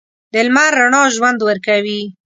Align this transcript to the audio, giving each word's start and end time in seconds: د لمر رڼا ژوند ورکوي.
د 0.33 0.35
لمر 0.45 0.71
رڼا 0.79 1.03
ژوند 1.15 1.39
ورکوي. 1.47 2.01